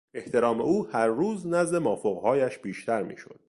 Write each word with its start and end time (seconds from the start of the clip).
احترام 0.13 0.61
او 0.61 0.87
هر 0.87 1.07
روز 1.07 1.47
نزد 1.47 1.75
مافوقهایش 1.75 2.57
بیشتر 2.59 3.03
میشد. 3.03 3.39